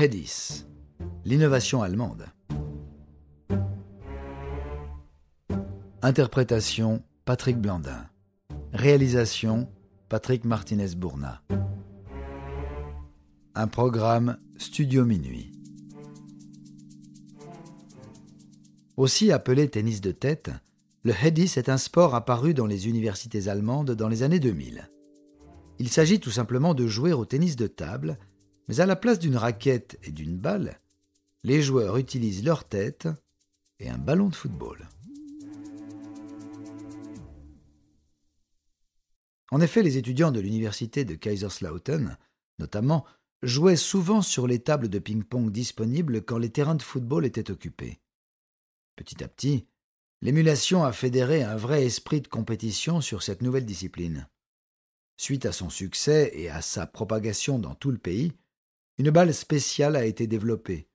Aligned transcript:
Hedis, 0.00 0.64
l'innovation 1.24 1.82
allemande. 1.82 2.26
Interprétation 6.02 7.02
Patrick 7.24 7.58
Blandin. 7.58 8.06
Réalisation 8.72 9.68
Patrick 10.08 10.44
Martinez-Bourna. 10.44 11.42
Un 13.56 13.66
programme 13.66 14.38
Studio 14.56 15.04
Minuit. 15.04 15.50
Aussi 18.96 19.32
appelé 19.32 19.68
tennis 19.68 20.00
de 20.00 20.12
tête, 20.12 20.52
le 21.02 21.12
Hedis 21.12 21.54
est 21.56 21.68
un 21.68 21.76
sport 21.76 22.14
apparu 22.14 22.54
dans 22.54 22.66
les 22.66 22.86
universités 22.86 23.48
allemandes 23.48 23.90
dans 23.90 24.08
les 24.08 24.22
années 24.22 24.38
2000. 24.38 24.88
Il 25.80 25.88
s'agit 25.88 26.20
tout 26.20 26.30
simplement 26.30 26.74
de 26.74 26.86
jouer 26.86 27.12
au 27.12 27.24
tennis 27.24 27.56
de 27.56 27.66
table, 27.66 28.16
mais 28.68 28.80
à 28.80 28.86
la 28.86 28.96
place 28.96 29.18
d'une 29.18 29.36
raquette 29.36 29.98
et 30.02 30.12
d'une 30.12 30.36
balle, 30.36 30.78
les 31.42 31.62
joueurs 31.62 31.96
utilisent 31.96 32.44
leur 32.44 32.64
tête 32.64 33.08
et 33.80 33.88
un 33.88 33.98
ballon 33.98 34.28
de 34.28 34.34
football. 34.34 34.88
En 39.50 39.60
effet, 39.62 39.82
les 39.82 39.96
étudiants 39.96 40.30
de 40.30 40.40
l'université 40.40 41.04
de 41.06 41.14
Kaiserslautern, 41.14 42.18
notamment, 42.58 43.06
jouaient 43.42 43.76
souvent 43.76 44.20
sur 44.20 44.46
les 44.46 44.58
tables 44.58 44.88
de 44.88 44.98
ping-pong 44.98 45.50
disponibles 45.50 46.22
quand 46.22 46.38
les 46.38 46.50
terrains 46.50 46.74
de 46.74 46.82
football 46.82 47.24
étaient 47.24 47.50
occupés. 47.50 48.00
Petit 48.96 49.22
à 49.22 49.28
petit, 49.28 49.66
l'émulation 50.20 50.84
a 50.84 50.92
fédéré 50.92 51.42
un 51.42 51.56
vrai 51.56 51.86
esprit 51.86 52.20
de 52.20 52.28
compétition 52.28 53.00
sur 53.00 53.22
cette 53.22 53.40
nouvelle 53.42 53.64
discipline. 53.64 54.28
Suite 55.16 55.46
à 55.46 55.52
son 55.52 55.70
succès 55.70 56.30
et 56.34 56.50
à 56.50 56.60
sa 56.60 56.86
propagation 56.86 57.58
dans 57.58 57.74
tout 57.74 57.90
le 57.90 57.98
pays, 57.98 58.32
une 58.98 59.10
balle 59.10 59.32
spéciale 59.32 59.94
a 59.94 60.04
été 60.04 60.26
développée, 60.26 60.88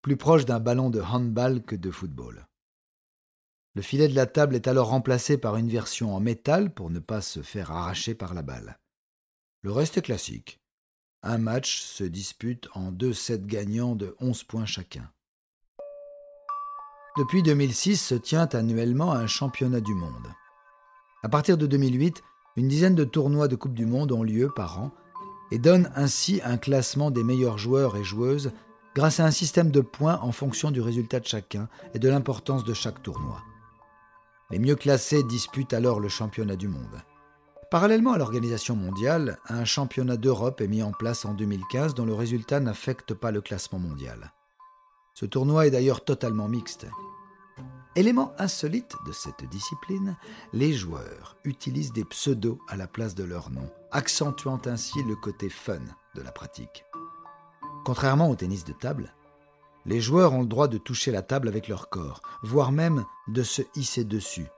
plus 0.00 0.16
proche 0.16 0.46
d'un 0.46 0.60
ballon 0.60 0.88
de 0.88 1.00
handball 1.00 1.62
que 1.62 1.76
de 1.76 1.90
football. 1.90 2.46
Le 3.74 3.82
filet 3.82 4.08
de 4.08 4.14
la 4.14 4.26
table 4.26 4.54
est 4.54 4.66
alors 4.66 4.88
remplacé 4.88 5.36
par 5.36 5.56
une 5.56 5.68
version 5.68 6.14
en 6.14 6.20
métal 6.20 6.72
pour 6.72 6.90
ne 6.90 7.00
pas 7.00 7.20
se 7.20 7.42
faire 7.42 7.70
arracher 7.70 8.14
par 8.14 8.32
la 8.32 8.42
balle. 8.42 8.78
Le 9.62 9.72
reste 9.72 9.98
est 9.98 10.02
classique. 10.02 10.60
Un 11.22 11.38
match 11.38 11.80
se 11.80 12.04
dispute 12.04 12.68
en 12.74 12.92
deux 12.92 13.12
sets 13.12 13.40
gagnants 13.40 13.96
de 13.96 14.16
11 14.20 14.44
points 14.44 14.66
chacun. 14.66 15.10
Depuis 17.18 17.42
2006 17.42 17.96
se 17.96 18.14
tient 18.14 18.48
annuellement 18.52 19.12
un 19.12 19.26
championnat 19.26 19.80
du 19.80 19.94
monde. 19.94 20.32
À 21.22 21.28
partir 21.28 21.58
de 21.58 21.66
2008, 21.66 22.22
une 22.56 22.68
dizaine 22.68 22.94
de 22.94 23.04
tournois 23.04 23.48
de 23.48 23.56
Coupe 23.56 23.74
du 23.74 23.86
Monde 23.86 24.12
ont 24.12 24.22
lieu 24.22 24.50
par 24.54 24.80
an 24.80 24.94
et 25.50 25.58
donnent 25.58 25.90
ainsi 25.94 26.40
un 26.44 26.56
classement 26.56 27.10
des 27.10 27.24
meilleurs 27.24 27.58
joueurs 27.58 27.96
et 27.96 28.04
joueuses 28.04 28.52
grâce 28.94 29.20
à 29.20 29.24
un 29.24 29.30
système 29.30 29.70
de 29.70 29.80
points 29.80 30.18
en 30.22 30.32
fonction 30.32 30.70
du 30.70 30.80
résultat 30.80 31.20
de 31.20 31.26
chacun 31.26 31.68
et 31.94 31.98
de 31.98 32.08
l'importance 32.08 32.64
de 32.64 32.74
chaque 32.74 33.02
tournoi. 33.02 33.42
Les 34.50 34.58
mieux 34.58 34.76
classés 34.76 35.22
disputent 35.24 35.72
alors 35.72 36.00
le 36.00 36.08
championnat 36.08 36.56
du 36.56 36.68
monde. 36.68 37.02
Parallèlement 37.70 38.12
à 38.12 38.18
l'organisation 38.18 38.76
mondiale, 38.76 39.38
un 39.48 39.64
championnat 39.64 40.16
d'Europe 40.16 40.60
est 40.60 40.68
mis 40.68 40.82
en 40.82 40.92
place 40.92 41.24
en 41.24 41.34
2015 41.34 41.94
dont 41.94 42.06
le 42.06 42.14
résultat 42.14 42.60
n'affecte 42.60 43.14
pas 43.14 43.32
le 43.32 43.40
classement 43.40 43.80
mondial. 43.80 44.32
Ce 45.14 45.26
tournoi 45.26 45.66
est 45.66 45.70
d'ailleurs 45.70 46.04
totalement 46.04 46.46
mixte. 46.46 46.86
Élément 47.96 48.32
insolite 48.38 48.96
de 49.06 49.12
cette 49.12 49.44
discipline, 49.44 50.16
les 50.52 50.72
joueurs 50.72 51.36
utilisent 51.44 51.92
des 51.92 52.04
pseudos 52.04 52.58
à 52.66 52.76
la 52.76 52.88
place 52.88 53.14
de 53.14 53.22
leur 53.22 53.50
nom, 53.50 53.70
accentuant 53.92 54.60
ainsi 54.66 55.00
le 55.04 55.14
côté 55.14 55.48
fun 55.48 55.78
de 56.16 56.20
la 56.20 56.32
pratique. 56.32 56.84
Contrairement 57.84 58.28
au 58.30 58.34
tennis 58.34 58.64
de 58.64 58.72
table, 58.72 59.14
les 59.86 60.00
joueurs 60.00 60.32
ont 60.32 60.40
le 60.40 60.48
droit 60.48 60.66
de 60.66 60.78
toucher 60.78 61.12
la 61.12 61.22
table 61.22 61.46
avec 61.46 61.68
leur 61.68 61.88
corps, 61.88 62.20
voire 62.42 62.72
même 62.72 63.04
de 63.28 63.44
se 63.44 63.62
hisser 63.76 64.02
dessus, 64.02 64.48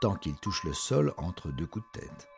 tant 0.00 0.14
qu'ils 0.14 0.36
touchent 0.36 0.64
le 0.64 0.72
sol 0.72 1.12
entre 1.18 1.48
deux 1.48 1.66
coups 1.66 1.84
de 1.92 2.00
tête. 2.00 2.28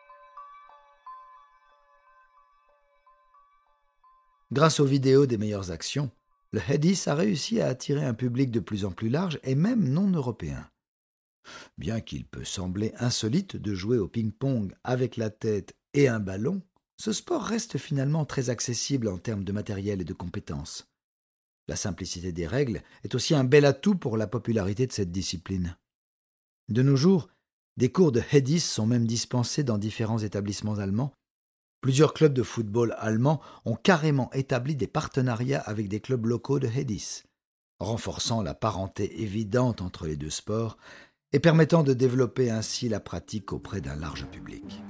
Grâce 4.51 4.81
aux 4.81 4.85
vidéos 4.85 5.25
des 5.25 5.37
meilleures 5.37 5.71
actions, 5.71 6.11
le 6.53 6.61
Hedis 6.69 7.03
a 7.07 7.15
réussi 7.15 7.59
à 7.59 7.67
attirer 7.67 8.05
un 8.05 8.13
public 8.13 8.51
de 8.51 8.59
plus 8.59 8.85
en 8.85 8.91
plus 8.91 9.09
large 9.09 9.39
et 9.43 9.55
même 9.55 9.89
non 9.89 10.09
européen. 10.09 10.69
Bien 11.77 11.99
qu'il 11.99 12.25
peut 12.25 12.45
sembler 12.45 12.93
insolite 12.99 13.57
de 13.57 13.73
jouer 13.73 13.97
au 13.97 14.07
ping-pong 14.07 14.73
avec 14.83 15.17
la 15.17 15.31
tête 15.31 15.75
et 15.93 16.07
un 16.07 16.19
ballon, 16.19 16.61
ce 16.97 17.11
sport 17.11 17.43
reste 17.43 17.77
finalement 17.79 18.23
très 18.23 18.51
accessible 18.51 19.07
en 19.07 19.17
termes 19.17 19.43
de 19.43 19.51
matériel 19.51 19.99
et 19.99 20.05
de 20.05 20.13
compétences. 20.13 20.87
La 21.67 21.75
simplicité 21.75 22.31
des 22.31 22.47
règles 22.47 22.83
est 23.03 23.15
aussi 23.15 23.33
un 23.33 23.43
bel 23.43 23.65
atout 23.65 23.95
pour 23.95 24.15
la 24.15 24.27
popularité 24.27 24.85
de 24.85 24.91
cette 24.91 25.11
discipline. 25.11 25.75
De 26.69 26.83
nos 26.83 26.95
jours, 26.95 27.29
des 27.77 27.91
cours 27.91 28.11
de 28.11 28.21
Hedis 28.31 28.59
sont 28.59 28.85
même 28.85 29.07
dispensés 29.07 29.63
dans 29.63 29.79
différents 29.79 30.19
établissements 30.19 30.77
allemands. 30.77 31.13
Plusieurs 31.83 32.13
clubs 32.13 32.33
de 32.33 32.43
football 32.43 32.95
allemands 32.97 33.41
ont 33.65 33.75
carrément 33.75 34.31
établi 34.31 34.77
des 34.77 34.87
partenariats 34.87 35.59
avec 35.59 35.89
des 35.89 35.99
clubs 35.99 36.25
locaux 36.25 36.57
de 36.57 36.67
Hedis, 36.67 37.23
renforçant 37.81 38.41
la 38.41 38.53
parenté 38.53 39.21
évidente 39.21 39.81
entre 39.81 40.07
les 40.07 40.15
deux 40.15 40.29
sports 40.29 40.77
et 41.33 41.39
permettant 41.39 41.83
de 41.83 41.93
développer 41.93 42.49
ainsi 42.49 42.87
la 42.87 43.01
pratique 43.01 43.51
auprès 43.51 43.81
d'un 43.81 43.97
large 43.97 44.27
public. 44.27 44.81